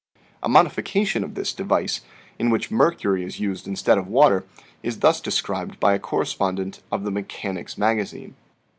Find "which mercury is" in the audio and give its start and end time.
2.49-3.39